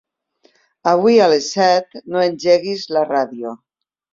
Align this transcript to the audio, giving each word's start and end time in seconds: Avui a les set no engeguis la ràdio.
Avui 0.91 1.19
a 1.19 1.27
les 1.33 1.51
set 1.57 2.01
no 2.15 2.25
engeguis 2.31 2.89
la 2.99 3.05
ràdio. 3.13 3.57